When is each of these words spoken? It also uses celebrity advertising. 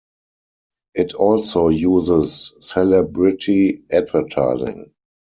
It 0.95 1.13
also 1.13 1.69
uses 1.69 2.53
celebrity 2.59 3.83
advertising. 3.91 4.95